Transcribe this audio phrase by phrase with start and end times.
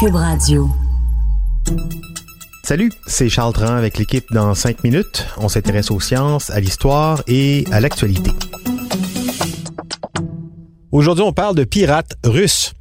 [0.00, 0.68] Cube Radio.
[2.62, 5.26] Salut, c'est Charles Tran avec l'équipe dans 5 minutes.
[5.38, 8.30] On s'intéresse aux sciences, à l'histoire et à l'actualité.
[10.92, 12.74] Aujourd'hui, on parle de pirates russes.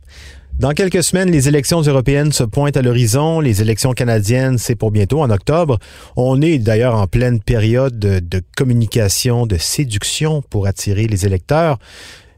[0.60, 3.40] Dans quelques semaines, les élections européennes se pointent à l'horizon.
[3.40, 5.78] Les élections canadiennes, c'est pour bientôt, en octobre.
[6.16, 11.78] On est d'ailleurs en pleine période de, de, communication, de séduction pour attirer les électeurs.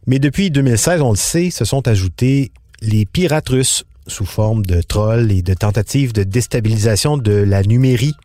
[0.09, 4.81] Mais depuis 2016, on le sait, se sont ajoutés les pirates russes sous forme de
[4.81, 8.17] trolls et de tentatives de déstabilisation de la numérique.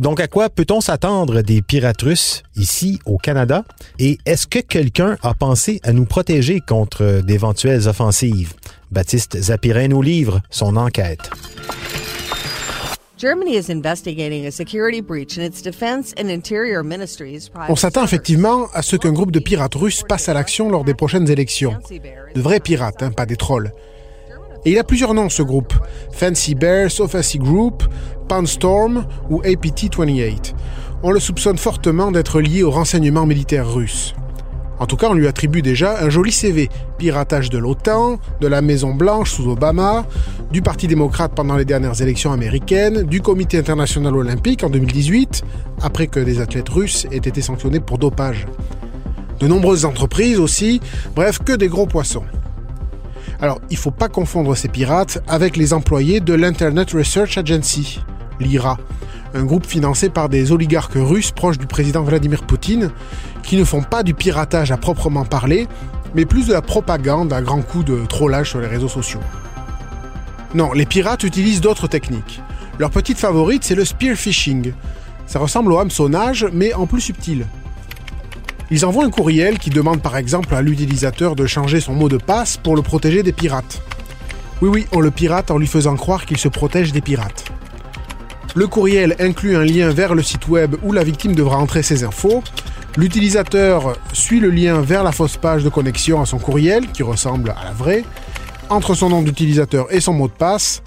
[0.00, 3.64] Donc, à quoi peut-on s'attendre des pirates russes ici au Canada?
[4.00, 8.54] Et est-ce que quelqu'un a pensé à nous protéger contre d'éventuelles offensives?
[8.90, 11.30] Baptiste Zapirin nous livre son enquête.
[17.68, 20.94] On s'attend effectivement à ce qu'un groupe de pirates russes passe à l'action lors des
[20.94, 21.76] prochaines élections.
[22.34, 23.70] De vrais pirates, hein, pas des trolls.
[24.64, 25.72] Et il a plusieurs noms, ce groupe.
[26.10, 27.84] Fancy Bear, Sophacy Group,
[28.28, 30.54] Poundstorm ou APT-28.
[31.04, 34.14] On le soupçonne fortement d'être lié au renseignement militaire russe.
[34.82, 36.68] En tout cas, on lui attribue déjà un joli CV.
[36.98, 40.04] Piratage de l'OTAN, de la Maison-Blanche sous Obama,
[40.50, 45.44] du Parti démocrate pendant les dernières élections américaines, du Comité international olympique en 2018,
[45.82, 48.48] après que des athlètes russes aient été sanctionnés pour dopage.
[49.38, 50.80] De nombreuses entreprises aussi,
[51.14, 52.24] bref, que des gros poissons.
[53.40, 58.00] Alors, il ne faut pas confondre ces pirates avec les employés de l'Internet Research Agency,
[58.40, 58.78] l'IRA,
[59.34, 62.90] un groupe financé par des oligarques russes proches du président Vladimir Poutine,
[63.42, 65.68] qui ne font pas du piratage à proprement parler,
[66.14, 69.20] mais plus de la propagande à grands coups de trollage sur les réseaux sociaux.
[70.54, 72.42] Non, les pirates utilisent d'autres techniques.
[72.78, 74.72] Leur petite favorite, c'est le spear phishing.
[75.26, 77.46] Ça ressemble au hameçonnage, mais en plus subtil.
[78.70, 82.16] Ils envoient un courriel qui demande par exemple à l'utilisateur de changer son mot de
[82.16, 83.82] passe pour le protéger des pirates.
[84.62, 87.51] Oui oui, on le pirate en lui faisant croire qu'il se protège des pirates.
[88.54, 92.04] Le courriel inclut un lien vers le site web où la victime devra entrer ses
[92.04, 92.42] infos.
[92.98, 97.50] L'utilisateur suit le lien vers la fausse page de connexion à son courriel, qui ressemble
[97.50, 98.04] à la vraie,
[98.68, 100.82] entre son nom d'utilisateur et son mot de passe,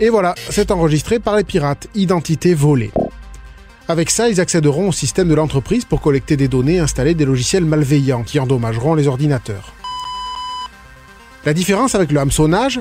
[0.00, 2.90] et voilà, c'est enregistré par les pirates, identité volée.
[3.86, 7.24] Avec ça, ils accéderont au système de l'entreprise pour collecter des données et installer des
[7.24, 9.74] logiciels malveillants qui endommageront les ordinateurs.
[11.44, 12.80] La différence avec le hameçonnage,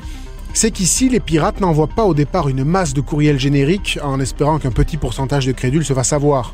[0.53, 4.59] c'est qu'ici, les pirates n'envoient pas au départ une masse de courriels génériques en espérant
[4.59, 6.53] qu'un petit pourcentage de crédules se fasse avoir.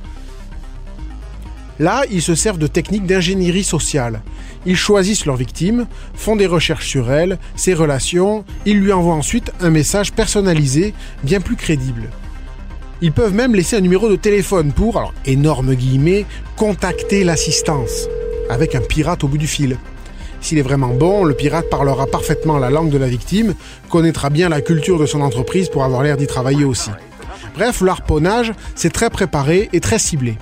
[1.79, 4.21] Là, ils se servent de techniques d'ingénierie sociale.
[4.65, 9.51] Ils choisissent leur victime, font des recherches sur elle, ses relations, ils lui envoient ensuite
[9.61, 10.93] un message personnalisé,
[11.23, 12.09] bien plus crédible.
[13.01, 16.25] Ils peuvent même laisser un numéro de téléphone pour, alors énorme guillemets,
[16.57, 18.07] contacter l'assistance,
[18.49, 19.77] avec un pirate au bout du fil.
[20.41, 23.55] S'il est vraiment bon, le pirate parlera parfaitement la langue de la victime,
[23.89, 26.91] connaîtra bien la culture de son entreprise pour avoir l'air d'y travailler aussi.
[27.55, 30.37] Bref, l'harponnage, c'est très préparé et très ciblé.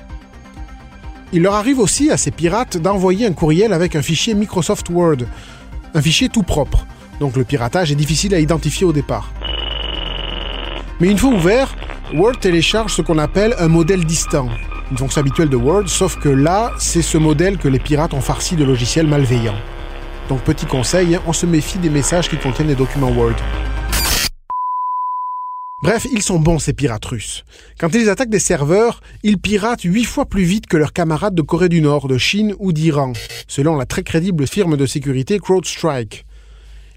[1.34, 5.18] Il leur arrive aussi à ces pirates d'envoyer un courriel avec un fichier Microsoft Word,
[5.94, 6.86] un fichier tout propre,
[7.20, 9.32] donc le piratage est difficile à identifier au départ.
[11.00, 11.76] Mais une fois ouvert,
[12.14, 14.48] Word télécharge ce qu'on appelle un modèle distant,
[14.92, 18.22] une fonction habituelle de Word, sauf que là, c'est ce modèle que les pirates ont
[18.22, 19.58] farci de logiciels malveillants.
[20.30, 23.36] Donc petit conseil, on se méfie des messages qui contiennent des documents Word.
[25.82, 27.46] Bref, ils sont bons ces pirates russes.
[27.80, 31.42] Quand ils attaquent des serveurs, ils piratent 8 fois plus vite que leurs camarades de
[31.44, 33.14] Corée du Nord, de Chine ou d'Iran,
[33.48, 36.26] selon la très crédible firme de sécurité CrowdStrike.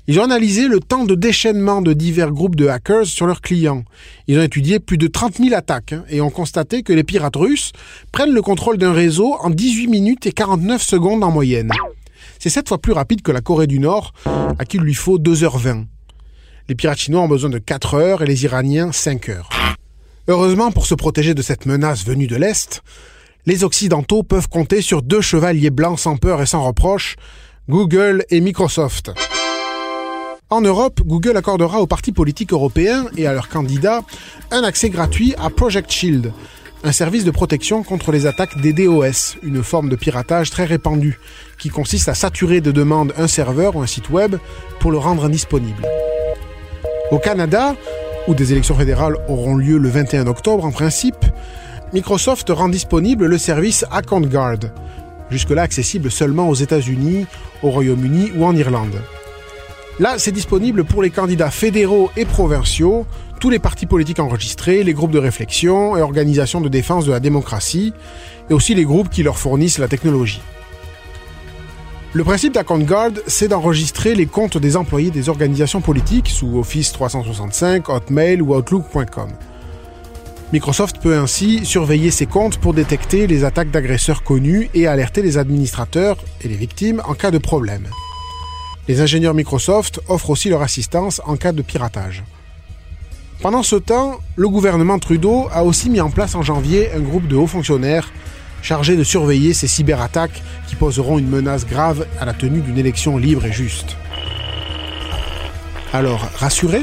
[0.09, 3.85] Ils ont analysé le temps de déchaînement de divers groupes de hackers sur leurs clients.
[4.27, 7.37] Ils ont étudié plus de 30 000 attaques hein, et ont constaté que les pirates
[7.37, 7.71] russes
[8.11, 11.71] prennent le contrôle d'un réseau en 18 minutes et 49 secondes en moyenne.
[12.43, 14.15] C'est 7 fois plus rapide que la Corée du Nord,
[14.59, 15.85] à qui il lui faut 2h20.
[16.71, 19.51] Les pirates chinois ont besoin de 4 heures et les Iraniens 5 heures.
[20.27, 22.81] Heureusement, pour se protéger de cette menace venue de l'Est,
[23.45, 27.17] les Occidentaux peuvent compter sur deux chevaliers blancs sans peur et sans reproche,
[27.69, 29.13] Google et Microsoft.
[30.49, 34.01] En Europe, Google accordera aux partis politiques européens et à leurs candidats
[34.51, 36.33] un accès gratuit à Project Shield,
[36.83, 41.19] un service de protection contre les attaques des DOS, une forme de piratage très répandue,
[41.59, 44.37] qui consiste à saturer de demandes un serveur ou un site web
[44.79, 45.87] pour le rendre indisponible.
[47.11, 47.77] Au Canada,
[48.29, 51.25] où des élections fédérales auront lieu le 21 octobre en principe,
[51.93, 54.61] Microsoft rend disponible le service Account Guard,
[55.31, 57.27] jusque-là accessible seulement aux États-Unis,
[57.63, 59.01] au Royaume-Uni ou en Irlande.
[60.01, 63.05] Là, c'est disponible pour les candidats fédéraux et provinciaux,
[63.39, 67.21] tous les partis politiques enregistrés, les groupes de réflexion et organisations de défense de la
[67.21, 67.93] démocratie,
[68.49, 70.41] et aussi les groupes qui leur fournissent la technologie.
[72.15, 76.93] Le principe d'Account Guard, c'est d'enregistrer les comptes des employés des organisations politiques sous Office
[76.93, 79.29] 365, Hotmail ou Outlook.com.
[80.55, 85.37] Microsoft peut ainsi surveiller ses comptes pour détecter les attaques d'agresseurs connus et alerter les
[85.37, 87.87] administrateurs et les victimes en cas de problème.
[88.89, 92.25] Les ingénieurs Microsoft offrent aussi leur assistance en cas de piratage.
[93.43, 97.27] Pendant ce temps, le gouvernement Trudeau a aussi mis en place en janvier un groupe
[97.27, 98.13] de hauts fonctionnaires
[98.63, 103.17] chargés de surveiller ces cyberattaques qui poseront une menace grave à la tenue d'une élection
[103.17, 103.97] libre et juste.
[105.93, 106.83] Alors, rassuré?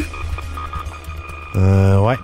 [1.55, 2.17] Euh, ouais.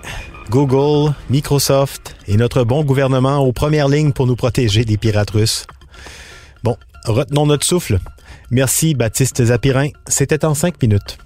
[0.50, 5.66] Google, Microsoft et notre bon gouvernement aux premières lignes pour nous protéger des pirates russes.
[6.62, 6.76] Bon,
[7.06, 7.98] retenons notre souffle.
[8.50, 9.88] Merci Baptiste Zapirin.
[10.06, 11.18] C'était en cinq minutes.